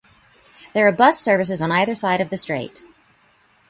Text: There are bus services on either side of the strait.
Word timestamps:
There 0.73 0.87
are 0.87 0.91
bus 0.91 1.19
services 1.19 1.61
on 1.61 1.71
either 1.71 1.93
side 1.93 2.21
of 2.21 2.29
the 2.29 2.37
strait. 2.39 2.83